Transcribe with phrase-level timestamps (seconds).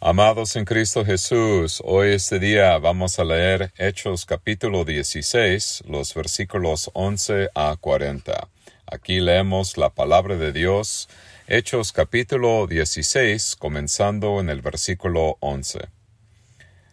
[0.00, 6.90] Amados en Cristo Jesús, hoy este día vamos a leer Hechos capítulo 16, los versículos
[6.92, 8.48] 11 a 40.
[8.86, 11.08] Aquí leemos la palabra de Dios,
[11.48, 15.88] Hechos capítulo 16, comenzando en el versículo 11.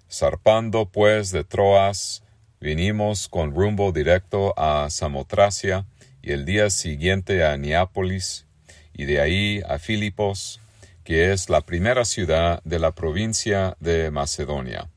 [0.10, 2.24] Zarpando pues de Troas,
[2.62, 5.86] vinimos con rumbo directo a Samotracia
[6.22, 8.46] y el día siguiente a Neápolis
[8.94, 10.62] y de ahí a Filipos,
[11.04, 14.90] que es la primera ciudad de la provincia de Macedonia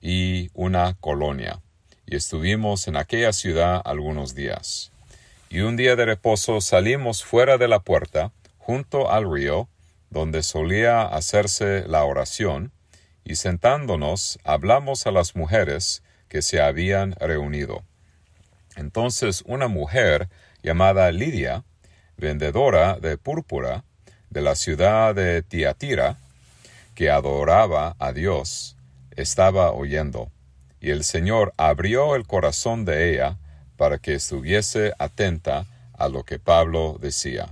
[0.00, 1.60] y una colonia,
[2.06, 4.92] y estuvimos en aquella ciudad algunos días.
[5.48, 9.68] Y un día de reposo salimos fuera de la puerta, junto al río,
[10.10, 12.72] donde solía hacerse la oración,
[13.24, 17.82] y sentándonos hablamos a las mujeres que se habían reunido.
[18.76, 20.28] Entonces una mujer
[20.62, 21.64] llamada Lidia,
[22.16, 23.84] vendedora de púrpura,
[24.30, 26.16] de la ciudad de Tiatira,
[26.94, 28.76] que adoraba a Dios,
[29.16, 30.30] estaba oyendo,
[30.80, 33.36] y el Señor abrió el corazón de ella
[33.76, 37.48] para que estuviese atenta a lo que Pablo decía.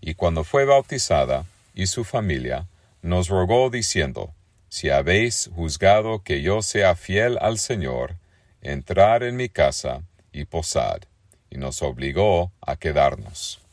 [0.00, 2.66] Y cuando fue bautizada, y su familia,
[3.02, 4.32] nos rogó diciendo,
[4.68, 8.16] Si habéis juzgado que yo sea fiel al Señor,
[8.62, 11.02] entrar en mi casa y posad,
[11.50, 13.63] y nos obligó a quedarnos.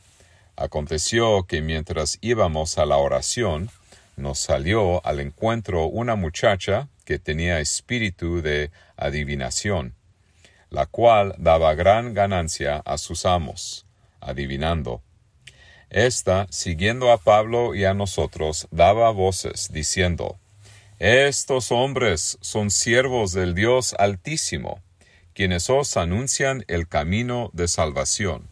[0.62, 3.72] Aconteció que mientras íbamos a la oración,
[4.16, 9.96] nos salió al encuentro una muchacha que tenía espíritu de adivinación,
[10.70, 13.88] la cual daba gran ganancia a sus amos,
[14.20, 15.02] adivinando.
[15.90, 20.38] Esta, siguiendo a Pablo y a nosotros, daba voces, diciendo,
[21.00, 24.80] Estos hombres son siervos del Dios Altísimo,
[25.34, 28.52] quienes os anuncian el camino de salvación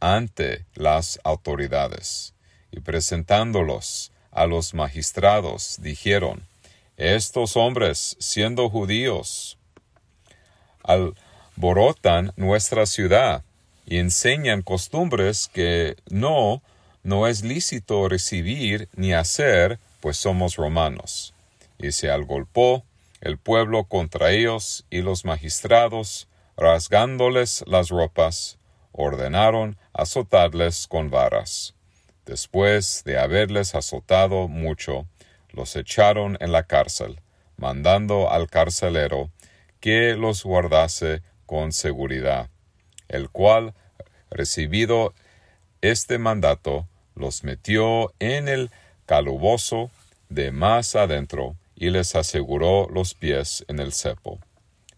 [0.00, 2.34] ante las autoridades,
[2.70, 6.46] y presentándolos a los magistrados, dijeron,
[6.96, 9.58] Estos hombres, siendo judíos,
[10.82, 13.42] alborotan nuestra ciudad
[13.86, 16.62] y enseñan costumbres que no,
[17.02, 21.34] no es lícito recibir ni hacer, pues somos romanos.
[21.78, 22.84] Y se algolpó
[23.20, 28.58] el pueblo contra ellos y los magistrados, rasgándoles las ropas,
[28.92, 31.74] ordenaron azotarles con varas.
[32.26, 35.06] Después de haberles azotado mucho,
[35.50, 37.20] los echaron en la cárcel,
[37.56, 39.30] mandando al carcelero
[39.80, 42.48] que los guardase con seguridad,
[43.08, 43.74] el cual,
[44.30, 45.14] recibido
[45.80, 48.70] este mandato, los metió en el
[49.06, 49.90] calabozo
[50.28, 54.38] de más adentro y les aseguró los pies en el cepo.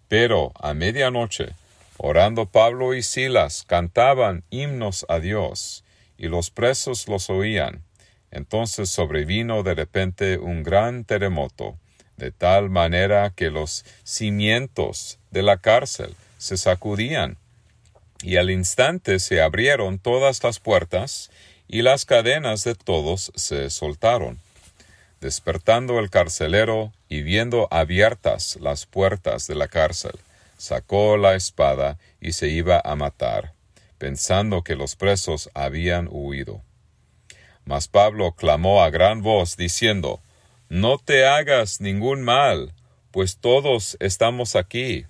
[0.09, 1.55] Pero a medianoche
[1.99, 5.85] Orando Pablo y Silas cantaban himnos a Dios,
[6.19, 7.83] y los presos los oían.
[8.31, 11.77] Entonces sobrevino de repente un gran terremoto,
[12.17, 17.39] de tal manera que los cimientos de la cárcel se sacudían,
[18.23, 21.31] y al instante se abrieron todas las puertas,
[21.69, 24.39] y las cadenas de todos se soltaron.
[25.21, 30.13] Despertando el carcelero y viendo abiertas las puertas de la cárcel,
[30.57, 33.55] sacó la espada y se iba a matar,
[33.99, 36.63] pensando que los presos habían huido.
[37.65, 40.21] Mas Pablo clamó a gran voz, diciendo,
[40.69, 42.73] No te hagas ningún mal,
[43.11, 45.07] pues todos estamos aquí.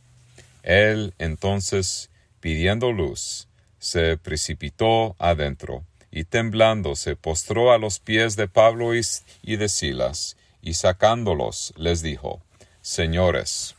[0.62, 3.46] Él entonces, pidiendo luz,
[3.78, 10.36] se precipitó adentro, y temblando se postró a los pies de Pablo y de Silas,
[10.62, 12.40] y sacándolos les dijo,
[12.80, 13.75] Señores,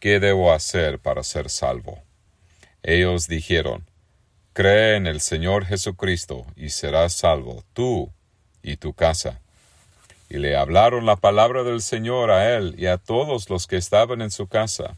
[0.00, 2.02] ¿qué debo hacer para ser salvo?
[2.82, 3.84] Ellos dijeron,
[4.52, 8.10] Cree en el Señor Jesucristo y serás salvo tú
[8.62, 9.40] y tu casa.
[10.30, 14.22] Y le hablaron la palabra del Señor a él y a todos los que estaban
[14.22, 14.96] en su casa.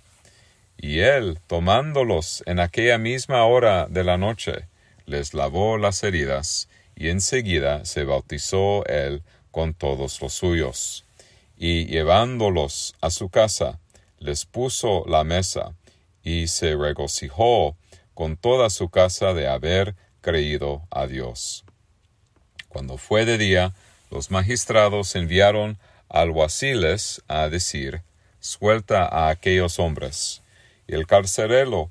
[0.76, 4.68] Y él, tomándolos en aquella misma hora de la noche,
[5.06, 11.04] les lavó las heridas, y enseguida se bautizó él con todos los suyos.
[11.56, 13.80] Y llevándolos a su casa,
[14.20, 15.74] les puso la mesa,
[16.22, 17.76] y se regocijó
[18.14, 21.64] con toda su casa de haber creído a Dios.
[22.68, 23.74] Cuando fue de día,
[24.10, 25.78] los magistrados enviaron
[26.08, 28.02] alguaciles a decir,
[28.40, 30.42] suelta a aquellos hombres.
[30.86, 31.90] Y el carcelero,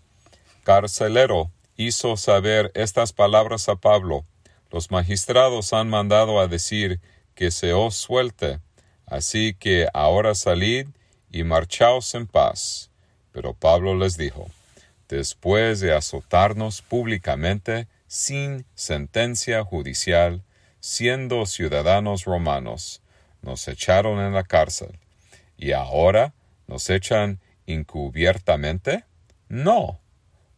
[0.63, 4.25] carcelero hizo saber estas palabras a Pablo.
[4.71, 6.99] Los magistrados han mandado a decir
[7.35, 8.59] que se os suelte.
[9.05, 10.87] Así que ahora salid
[11.31, 12.89] y marchaos en paz.
[13.31, 14.49] Pero Pablo les dijo,
[15.07, 20.43] después de azotarnos públicamente, sin sentencia judicial,
[20.79, 23.01] siendo ciudadanos romanos,
[23.41, 24.99] nos echaron en la cárcel.
[25.57, 26.33] ¿Y ahora
[26.67, 29.05] nos echan encubiertamente?
[29.49, 29.99] No.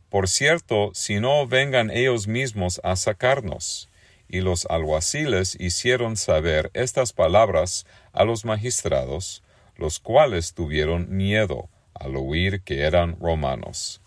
[0.09, 3.89] Por cierto, si no vengan ellos mismos a sacarnos.
[4.27, 9.43] Y los alguaciles hicieron saber estas palabras a los magistrados,
[9.79, 14.01] los cuales tuvieron miedo al oír que eran romanos.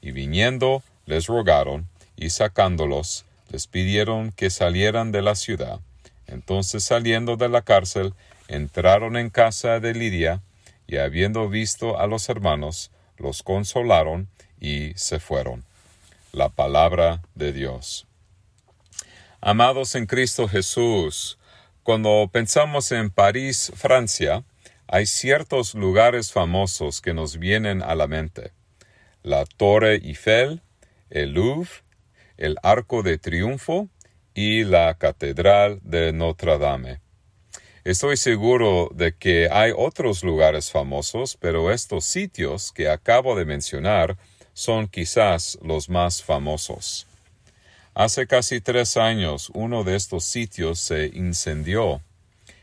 [0.00, 5.80] Y viniendo les rogaron, y sacándolos, les pidieron que salieran de la ciudad.
[6.26, 8.14] Entonces saliendo de la cárcel,
[8.48, 10.42] entraron en casa de Lidia,
[10.86, 14.28] y habiendo visto a los hermanos, los consolaron
[14.60, 15.64] y se fueron.
[16.32, 18.06] La palabra de Dios.
[19.40, 21.38] Amados en Cristo Jesús,
[21.82, 24.44] cuando pensamos en París, Francia,
[24.88, 28.52] hay ciertos lugares famosos que nos vienen a la mente.
[29.22, 30.62] La Torre Eiffel,
[31.10, 31.70] el Louvre,
[32.36, 33.88] el Arco de Triunfo
[34.34, 37.00] y la Catedral de Notre Dame.
[37.84, 44.16] Estoy seguro de que hay otros lugares famosos, pero estos sitios que acabo de mencionar
[44.54, 47.06] son quizás los más famosos.
[47.94, 52.02] Hace casi tres años uno de estos sitios se incendió.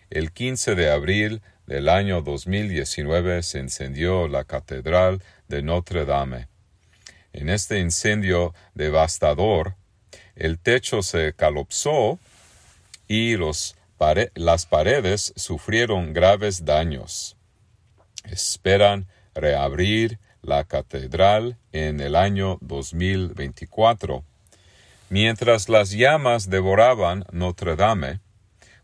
[0.09, 6.47] El 15 de abril del año 2019 se incendió la Catedral de Notre Dame.
[7.31, 9.75] En este incendio devastador,
[10.35, 12.19] el techo se calopsó
[13.07, 17.37] y las paredes sufrieron graves daños.
[18.25, 24.23] Esperan reabrir la catedral en el año 2024.
[25.09, 28.19] Mientras las llamas devoraban Notre Dame,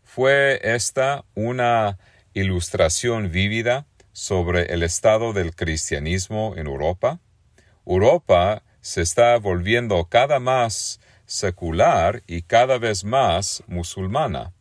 [0.02, 1.98] fue esta una
[2.34, 7.20] ilustración vívida sobre el estado del cristianismo en Europa?
[7.86, 14.52] Europa se está volviendo cada más secular y cada vez más musulmana.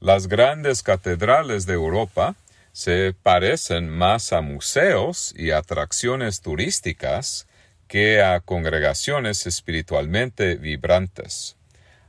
[0.00, 2.34] Las grandes catedrales de Europa
[2.72, 7.46] se parecen más a museos y atracciones turísticas
[7.88, 11.56] que a congregaciones espiritualmente vibrantes.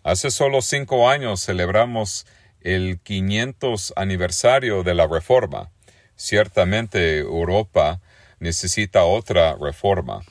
[0.03, 2.25] Hace solo cinco años celebramos
[2.61, 5.71] el 500 aniversario de la Reforma.
[6.15, 8.01] Ciertamente Europa
[8.39, 10.21] necesita otra reforma.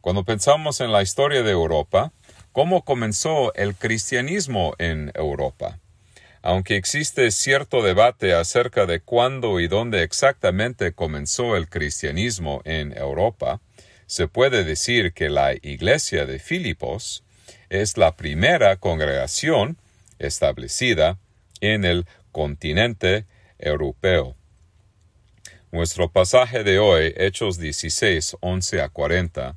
[0.00, 2.12] Cuando pensamos en la historia de Europa,
[2.52, 5.78] ¿cómo comenzó el cristianismo en Europa?
[6.42, 13.62] Aunque existe cierto debate acerca de cuándo y dónde exactamente comenzó el cristianismo en Europa,
[14.06, 17.24] se puede decir que la iglesia de Filipos
[17.70, 19.78] es la primera congregación
[20.18, 21.18] establecida
[21.60, 23.26] en el continente
[23.58, 24.36] europeo.
[25.72, 29.56] Nuestro pasaje de hoy, Hechos 16, 11 a 40,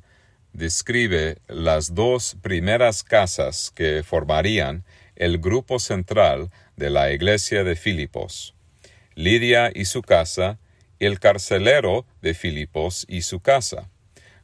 [0.52, 4.84] describe las dos primeras casas que formarían
[5.14, 8.54] el grupo central de la iglesia de Filipos,
[9.14, 10.58] Lidia y su casa,
[10.98, 13.88] y el carcelero de Filipos y su casa.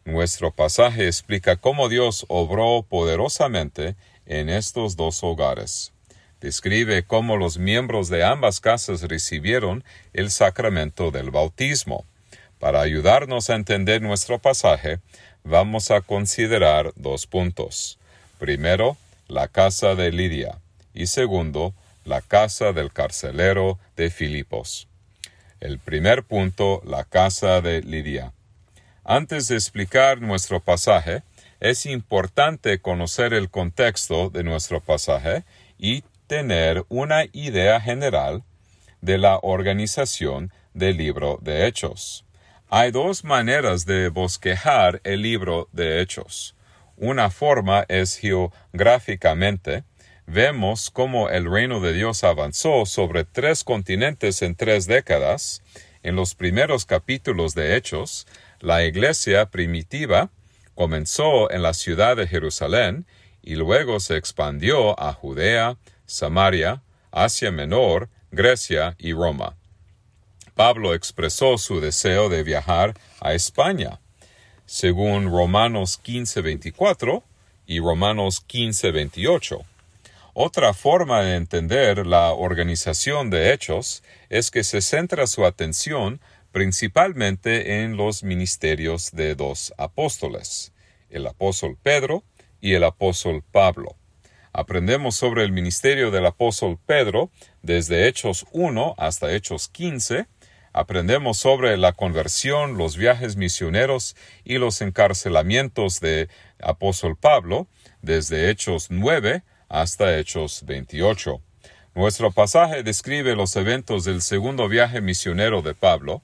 [0.05, 3.97] Nuestro pasaje explica cómo Dios obró poderosamente
[4.27, 5.94] en estos dos hogares.
[6.45, 9.83] Describe cómo los miembros de ambas casas recibieron
[10.13, 12.05] el sacramento del bautismo.
[12.59, 14.99] Para ayudarnos a entender nuestro pasaje,
[15.43, 17.99] vamos a considerar dos puntos.
[18.39, 20.59] Primero, la casa de Lidia
[20.93, 21.73] y segundo,
[22.05, 24.87] la casa del carcelero de Filipos.
[25.61, 28.35] El primer punto, la casa de Lidia.
[29.03, 31.23] Antes de explicar nuestro pasaje,
[31.61, 35.43] es importante conocer el contexto de nuestro pasaje
[35.79, 38.43] y tener una idea general
[39.01, 42.25] de la organización del libro de Hechos.
[42.69, 46.57] Hay dos maneras de bosquejar el libro de Hechos.
[46.97, 49.85] Una forma es geográficamente.
[50.27, 55.63] Vemos cómo el reino de Dios avanzó sobre tres continentes en tres décadas.
[56.03, 58.27] En los primeros capítulos de Hechos,
[58.61, 60.31] la iglesia primitiva
[60.75, 63.07] comenzó en la ciudad de Jerusalén
[63.43, 65.77] y luego se expandió a Judea,
[66.15, 66.81] Samaria,
[67.11, 69.57] Asia Menor, Grecia y Roma.
[70.55, 73.99] Pablo expresó su deseo de viajar a España.
[74.65, 77.25] Según Romanos 15:24
[77.67, 79.65] y Romanos 15:28,
[80.35, 86.21] Otra forma de entender la organización de hechos es que se centra su atención
[86.53, 90.73] principalmente en los ministerios de dos apóstoles,
[91.11, 92.23] el apóstol Pedro
[92.61, 93.97] y el apóstol Pablo.
[94.57, 97.29] Aprendemos sobre el ministerio del apóstol Pedro
[97.63, 100.29] desde Hechos 1 hasta Hechos 15,
[100.73, 106.29] aprendemos sobre la conversión, los viajes misioneros y los encarcelamientos de
[106.63, 107.67] apóstol Pablo
[108.01, 111.43] desde Hechos 9 hasta Hechos 28.
[111.97, 116.23] Nuestro pasaje describe los eventos del segundo viaje misionero de Pablo.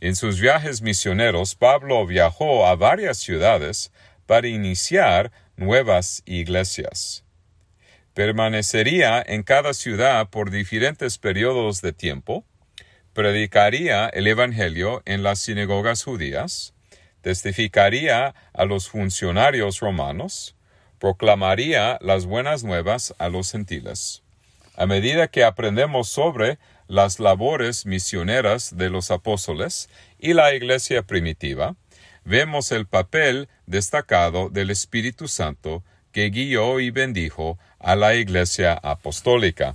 [0.00, 3.90] En sus viajes misioneros, Pablo viajó a varias ciudades
[4.26, 7.24] para iniciar nuevas iglesias.
[8.14, 12.44] Permanecería en cada ciudad por diferentes periodos de tiempo,
[13.12, 16.74] predicaría el Evangelio en las sinagogas judías,
[17.22, 20.56] testificaría a los funcionarios romanos,
[20.98, 24.22] proclamaría las buenas nuevas a los gentiles.
[24.76, 29.88] A medida que aprendemos sobre las labores misioneras de los apóstoles
[30.18, 31.76] y la iglesia primitiva,
[32.24, 39.74] vemos el papel destacado del Espíritu Santo que guió y bendijo a la iglesia apostólica.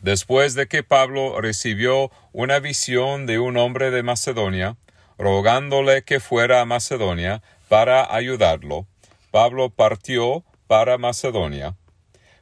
[0.00, 4.76] Después de que Pablo recibió una visión de un hombre de Macedonia,
[5.16, 8.86] rogándole que fuera a Macedonia para ayudarlo,
[9.30, 11.74] Pablo partió para Macedonia,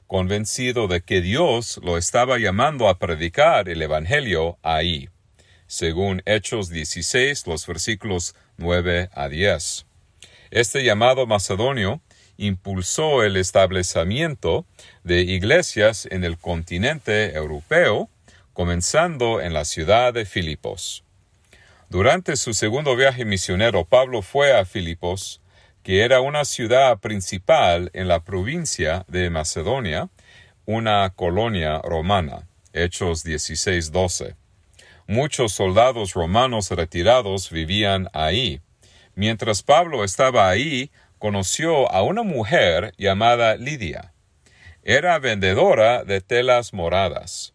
[0.07, 5.09] convencido de que Dios lo estaba llamando a predicar el Evangelio ahí,
[5.67, 9.87] según Hechos 16, los versículos 9 a 10.
[10.50, 12.02] Este llamado macedonio
[12.37, 14.67] impulsó el establecimiento
[15.05, 18.09] de iglesias en el continente europeo,
[18.53, 21.05] comenzando en la ciudad de Filipos.
[21.89, 25.43] Durante su segundo viaje misionero, Pablo fue a Filipos,
[25.83, 30.09] que era una ciudad principal en la provincia de Macedonia,
[30.65, 32.49] una colonia romana.
[32.73, 34.37] Hechos 16:12.
[35.07, 38.61] Muchos soldados romanos retirados vivían ahí.
[39.15, 40.91] Mientras Pablo estaba ahí,
[41.23, 44.12] conoció a una mujer llamada Lidia.
[44.83, 47.55] Era vendedora de telas moradas.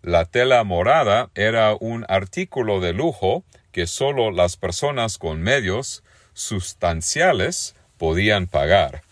[0.00, 6.02] La tela morada era un artículo de lujo que solo las personas con medios
[6.32, 9.02] sustanciales podían pagar.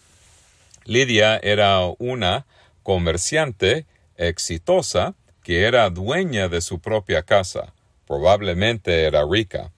[0.87, 2.47] Lidia era una
[2.83, 3.85] comerciante
[4.17, 7.75] exitosa que era dueña de su propia casa.
[8.07, 9.71] Probablemente era rica.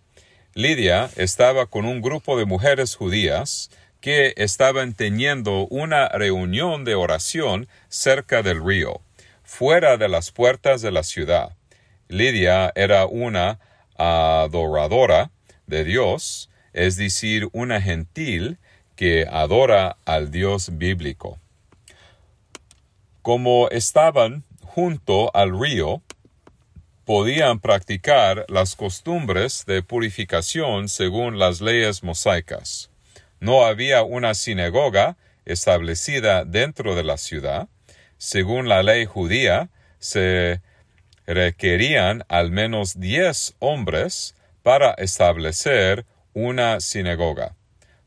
[0.55, 7.69] Lidia estaba con un grupo de mujeres judías que estaban teniendo una reunión de oración
[7.89, 9.01] cerca del río,
[9.43, 11.57] fuera de las puertas de la ciudad.
[12.09, 13.59] Lidia era una
[13.97, 15.31] adoradora
[15.67, 18.59] de Dios es decir, una gentil
[18.95, 21.39] que adora al Dios bíblico.
[23.23, 26.03] Como estaban junto al río,
[27.05, 32.91] podían practicar las costumbres de purificación según las leyes mosaicas.
[33.41, 37.69] No había una sinagoga establecida dentro de la ciudad.
[38.17, 40.61] Según la ley judía, se
[41.27, 46.05] requerían al menos diez hombres para establecer
[46.35, 47.55] una sinagoga.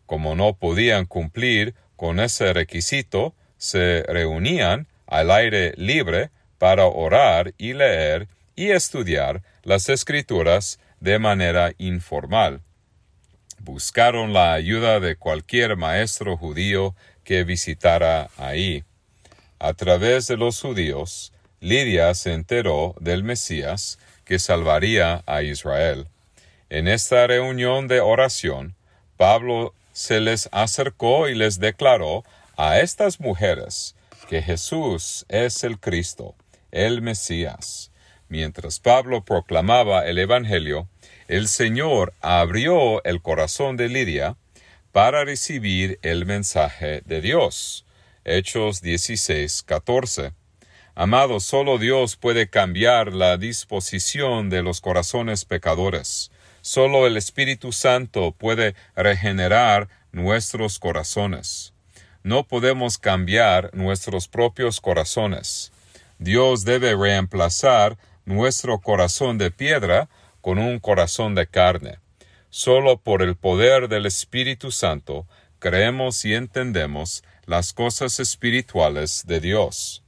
[0.05, 7.73] Como no podían cumplir con ese requisito, se reunían al aire libre para orar y
[7.73, 12.61] leer y estudiar las escrituras de manera informal.
[13.63, 18.83] Buscaron la ayuda de cualquier maestro judío que visitara ahí.
[19.59, 26.07] A través de los judíos, Lidia se enteró del Mesías que salvaría a Israel.
[26.71, 28.75] En esta reunión de oración,
[29.15, 32.23] Pablo se les acercó y les declaró
[32.57, 33.95] a estas mujeres
[34.27, 36.33] que Jesús es el Cristo,
[36.71, 37.91] el Mesías.
[38.27, 40.87] Mientras Pablo proclamaba el Evangelio,
[41.31, 44.35] el Señor abrió el corazón de Lidia
[44.91, 47.85] para recibir el mensaje de Dios.
[48.25, 50.33] Hechos 16, 14.
[50.93, 56.31] Amado, solo Dios puede cambiar la disposición de los corazones pecadores.
[56.59, 61.73] Solo el Espíritu Santo puede regenerar nuestros corazones.
[62.23, 65.71] No podemos cambiar nuestros propios corazones.
[66.19, 70.09] Dios debe reemplazar nuestro corazón de piedra
[70.41, 71.99] con un corazón de carne.
[72.49, 75.25] Solo por el poder del Espíritu Santo
[75.59, 80.03] creemos y entendemos las cosas espirituales de Dios.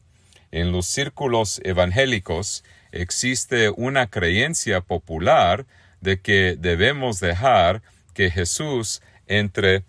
[0.52, 5.66] En los círculos evangélicos existe una creencia popular
[6.02, 7.82] de que debemos dejar
[8.14, 9.84] que Jesús entre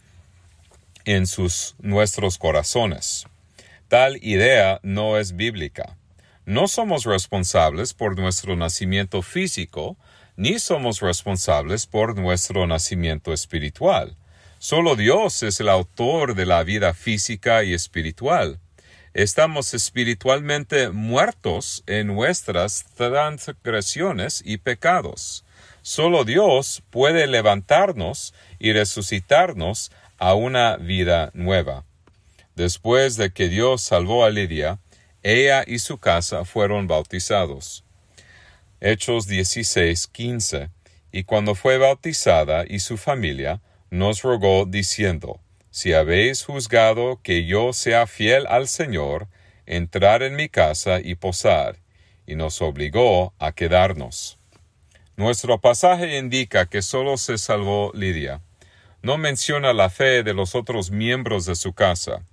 [1.04, 3.26] en sus nuestros corazones.
[3.88, 5.96] Tal idea no es bíblica.
[6.46, 9.96] No somos responsables por nuestro nacimiento físico,
[10.36, 14.16] ni somos responsables por nuestro nacimiento espiritual.
[14.58, 18.58] Solo Dios es el autor de la vida física y espiritual.
[19.12, 25.44] Estamos espiritualmente muertos en nuestras transgresiones y pecados.
[25.82, 31.84] Solo Dios puede levantarnos y resucitarnos a una vida nueva.
[32.56, 34.78] Después de que Dios salvó a Lidia,
[35.22, 37.83] ella y su casa fueron bautizados.
[38.86, 40.68] Hechos 16, 15.
[41.10, 47.72] Y cuando fue bautizada y su familia, nos rogó diciendo, Si habéis juzgado que yo
[47.72, 49.26] sea fiel al Señor,
[49.64, 51.78] entrar en mi casa y posar,
[52.26, 54.36] y nos obligó a quedarnos.
[55.16, 58.42] Nuestro pasaje indica que sólo se salvó Lidia.
[59.00, 62.26] No menciona la fe de los otros miembros de su casa.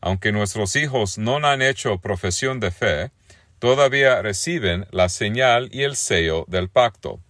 [0.00, 3.10] Aunque nuestros hijos no han hecho profesión de fe,
[3.58, 7.20] todavía reciben la señal y el sello del pacto.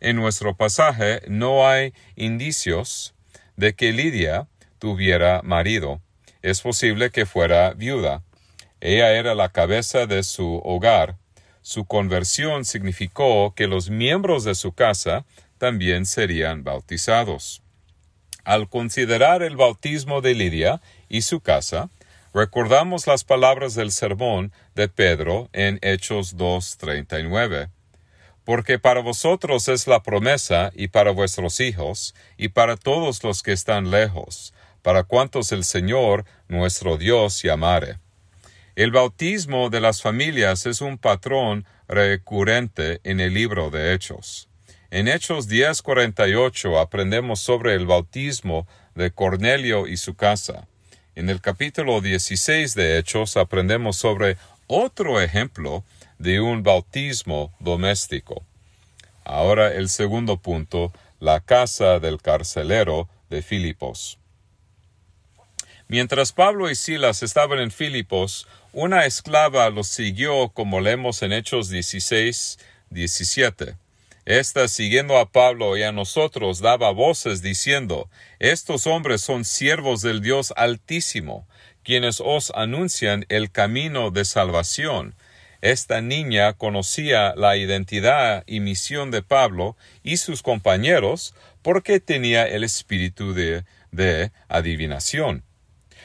[0.00, 3.14] En nuestro pasaje no hay indicios
[3.56, 4.46] de que Lidia
[4.78, 6.00] tuviera marido.
[6.42, 8.22] Es posible que fuera viuda.
[8.80, 11.16] Ella era la cabeza de su hogar.
[11.62, 15.26] Su conversión significó que los miembros de su casa
[15.58, 17.62] también serían bautizados.
[18.44, 21.90] Al considerar el bautismo de Lidia y su casa,
[22.34, 27.70] recordamos las palabras del sermón de Pedro en Hechos 2.39.
[28.44, 33.52] Porque para vosotros es la promesa y para vuestros hijos y para todos los que
[33.52, 37.98] están lejos, para cuantos el Señor nuestro Dios llamare.
[38.74, 44.48] El bautismo de las familias es un patrón recurrente en el libro de Hechos.
[44.90, 50.68] En Hechos 10:48 aprendemos sobre el bautismo de Cornelio y su casa.
[51.18, 54.36] En el capítulo 16 de Hechos aprendemos sobre
[54.68, 55.82] otro ejemplo
[56.20, 58.46] de un bautismo doméstico.
[59.24, 64.20] Ahora el segundo punto, la casa del carcelero de Filipos.
[65.88, 71.68] Mientras Pablo y Silas estaban en Filipos, una esclava los siguió como leemos en Hechos
[71.68, 73.74] 16, 17.
[74.28, 80.20] Esta, siguiendo a Pablo y a nosotros, daba voces diciendo, Estos hombres son siervos del
[80.20, 81.48] Dios Altísimo,
[81.82, 85.14] quienes os anuncian el camino de salvación.
[85.62, 92.64] Esta niña conocía la identidad y misión de Pablo y sus compañeros porque tenía el
[92.64, 95.42] espíritu de, de adivinación.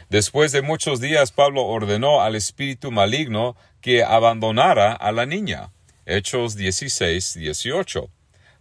[0.10, 5.72] Después de muchos días Pablo ordenó al espíritu maligno que abandonara a la niña.
[6.06, 8.10] Hechos 16, 18.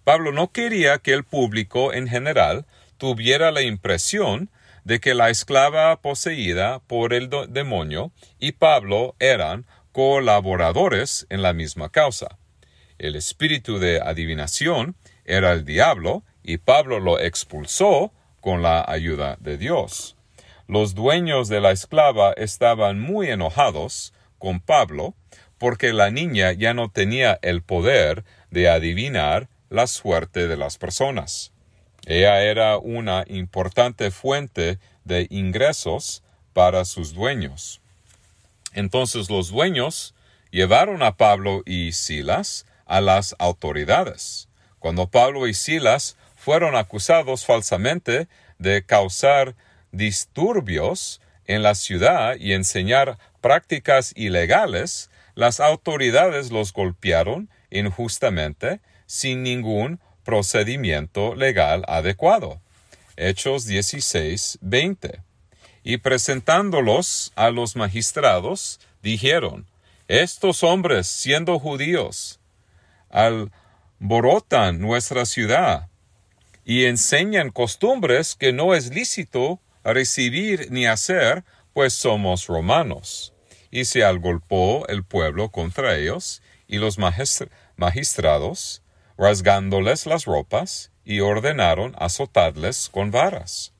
[0.05, 2.67] Pablo no quería que el público en general
[2.99, 4.49] tuviera la impresión
[4.85, 11.89] de que la esclava poseída por el demonio y Pablo eran colaboradores en la misma
[11.89, 12.39] causa.
[12.99, 19.59] El espíritu de adivinación era el diablo y Pablo lo expulsó con la ayuda de
[19.59, 20.17] Dios.
[20.69, 25.15] Los dueños de la esclava estaban muy enojados con Pablo
[25.57, 31.53] porque la niña ya no tenía el poder de adivinar la suerte de las personas.
[32.07, 37.81] Ella era una importante fuente de ingresos para sus dueños.
[38.73, 40.17] Entonces los dueños
[40.51, 44.49] llevaron a Pablo y Silas a las autoridades.
[44.81, 48.27] Cuando Pablo y Silas fueron acusados falsamente
[48.59, 49.55] de causar
[49.93, 60.01] disturbios en la ciudad y enseñar prácticas ilegales, las autoridades los golpearon injustamente sin ningún
[60.25, 62.61] procedimiento legal adecuado.
[63.17, 65.21] Hechos 16, 20.
[65.85, 69.67] Y presentándolos a los magistrados, dijeron,
[70.09, 72.41] Estos hombres, siendo judíos,
[73.11, 75.89] alborotan nuestra ciudad
[76.65, 83.33] y enseñan costumbres que no es lícito recibir ni hacer, pues somos romanos
[83.73, 88.83] y se agolpó el pueblo contra ellos, y los magistrados,
[89.17, 93.73] rasgándoles las ropas, y ordenaron azotarles con varas.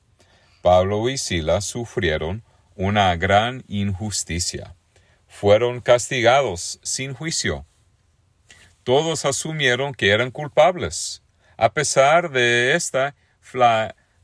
[0.61, 2.43] Pablo y Silas sufrieron
[2.75, 4.75] una gran injusticia.
[5.27, 7.65] Fueron castigados sin juicio.
[8.83, 11.21] Todos asumieron que eran culpables.
[11.55, 13.15] A pesar de esta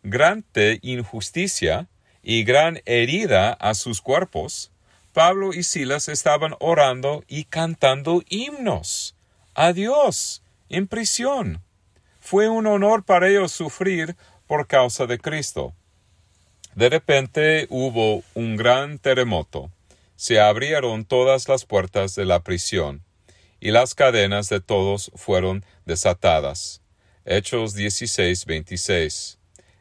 [0.01, 1.87] flagrante injusticia
[2.21, 4.71] y gran herida a sus cuerpos,
[5.13, 9.15] Pablo y Silas estaban orando y cantando himnos
[9.55, 11.61] a Dios en prisión.
[12.19, 14.15] Fue un honor para ellos sufrir
[14.47, 15.73] por causa de Cristo.
[16.75, 19.71] De repente hubo un gran terremoto.
[20.15, 23.05] se abrieron todas las puertas de la prisión,
[23.61, 26.81] y las cadenas de todos fueron desatadas.
[27.23, 29.38] Hechos 16, 26.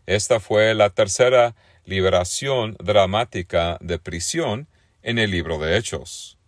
[0.09, 4.67] Esta fue la tercera liberación dramática de prisión
[5.03, 6.39] en el libro de Hechos.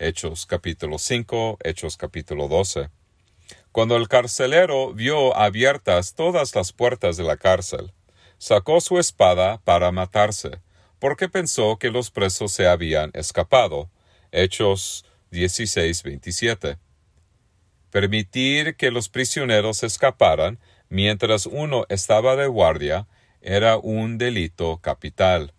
[0.00, 2.90] Hechos capítulo 5, Hechos capítulo 12.
[3.70, 7.92] Cuando el carcelero vio abiertas todas las puertas de la cárcel,
[8.38, 10.60] sacó su espada para matarse,
[10.98, 13.88] porque pensó que los presos se habían escapado.
[14.32, 16.76] Hechos 16, 27.
[17.92, 23.06] Permitir que los prisioneros escaparan mientras uno estaba de guardia
[23.40, 25.52] era un delito capital.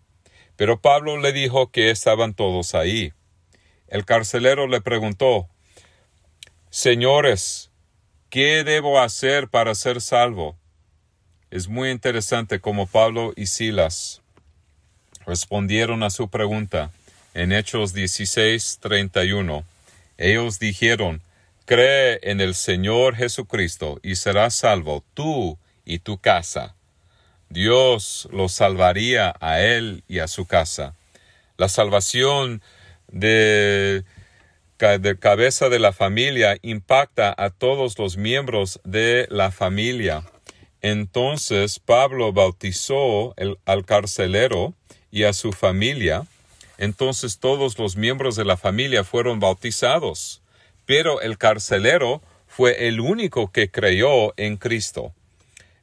[0.56, 3.12] Pero Pablo le dijo que estaban todos ahí.
[3.86, 5.48] El carcelero le preguntó
[6.70, 7.70] Señores,
[8.28, 10.56] ¿qué debo hacer para ser salvo?
[11.50, 14.20] Es muy interesante cómo Pablo y Silas
[15.24, 16.90] respondieron a su pregunta
[17.32, 19.64] en Hechos 16, 31.
[20.18, 21.22] Ellos dijeron,
[21.68, 26.74] Cree en el Señor Jesucristo y serás salvo tú y tu casa.
[27.50, 30.94] Dios lo salvaría a él y a su casa.
[31.58, 32.62] La salvación
[33.08, 34.02] de,
[34.78, 40.22] de, cabeza de la familia impacta a todos los miembros de la familia.
[40.80, 43.34] Entonces Pablo bautizó
[43.66, 44.72] al carcelero
[45.10, 46.26] y a su familia.
[46.78, 50.40] Entonces todos los miembros de la familia fueron bautizados
[50.88, 55.12] pero el carcelero fue el único que creyó en Cristo.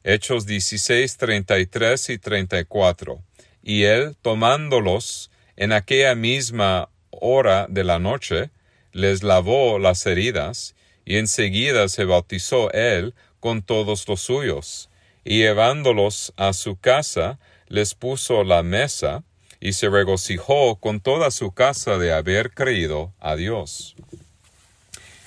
[0.02, 3.22] Hechos 16, 33 y 34.
[3.62, 8.50] Y él, tomándolos en aquella misma hora de la noche,
[8.90, 14.90] les lavó las heridas, y enseguida se bautizó él con todos los suyos,
[15.24, 17.38] y llevándolos a su casa,
[17.68, 19.22] les puso la mesa,
[19.60, 23.94] y se regocijó con toda su casa de haber creído a Dios.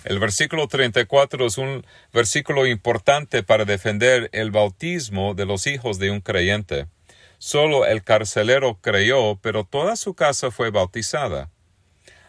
[0.09, 6.09] El versículo 34 es un versículo importante para defender el bautismo de los hijos de
[6.09, 6.87] un creyente.
[7.37, 11.51] Solo el carcelero creyó, pero toda su casa fue bautizada.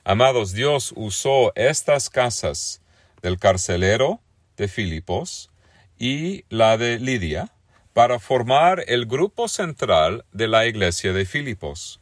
[0.05, 2.83] Amados, Dios usó estas casas
[3.23, 4.21] del carcelero
[4.59, 5.51] de Filipos
[5.99, 7.51] y la de Lidia
[7.95, 11.99] para formar el grupo central de la iglesia de Filipos,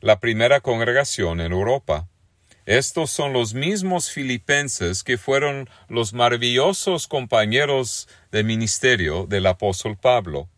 [0.00, 2.08] la primera congregación en Europa.
[2.66, 10.48] Estos son los mismos filipenses que fueron los maravillosos compañeros de ministerio del apóstol Pablo.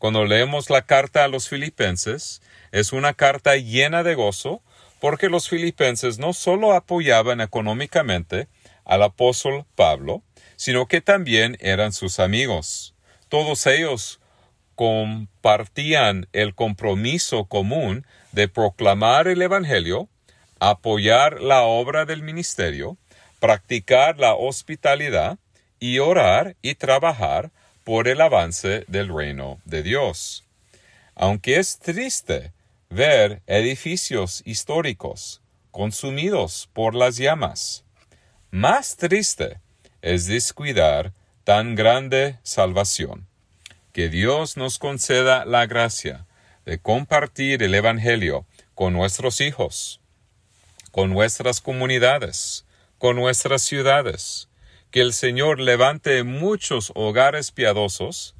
[0.00, 4.60] Cuando leemos la carta a los filipenses, es una carta llena de gozo,
[4.98, 8.48] porque los filipenses no solo apoyaban económicamente
[8.84, 10.24] al apóstol Pablo,
[10.56, 12.96] sino que también eran sus amigos.
[13.28, 14.20] Todos ellos
[14.74, 20.08] compartían el compromiso común de proclamar el Evangelio
[20.62, 22.96] apoyar la obra del ministerio,
[23.40, 25.40] practicar la hospitalidad
[25.80, 27.50] y orar y trabajar
[27.82, 30.44] por el avance del reino de Dios.
[31.16, 32.52] Aunque es triste
[32.90, 37.82] ver edificios históricos consumidos por las llamas,
[38.52, 39.58] más triste
[40.00, 43.26] es descuidar tan grande salvación.
[43.92, 46.24] Que Dios nos conceda la gracia
[46.64, 48.46] de compartir el Evangelio
[48.76, 50.01] con nuestros hijos
[50.92, 52.66] con nuestras comunidades,
[52.98, 54.48] con nuestras ciudades,
[54.92, 58.36] que el Señor levante muchos hogares piadosos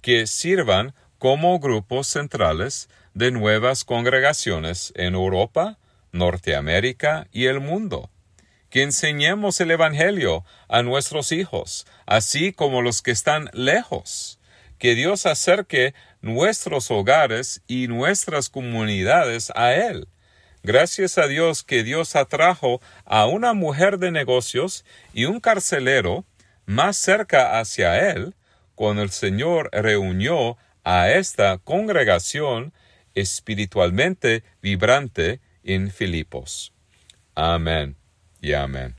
[0.00, 5.76] que sirvan como grupos centrales de nuevas congregaciones en Europa,
[6.12, 8.10] Norteamérica y el mundo.
[8.70, 14.38] Que enseñemos el Evangelio a nuestros hijos, así como los que están lejos.
[14.78, 20.06] Que Dios acerque nuestros hogares y nuestras comunidades a Él
[20.62, 26.24] Gracias a Dios que Dios atrajo a una mujer de negocios y un carcelero
[26.66, 28.34] más cerca hacia él
[28.74, 32.72] cuando el Señor reunió a esta congregación
[33.14, 36.72] espiritualmente vibrante en Filipos.
[37.34, 37.96] Amén
[38.40, 38.97] y amén.